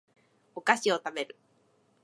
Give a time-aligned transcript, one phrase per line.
[0.55, 1.35] お菓子を食べる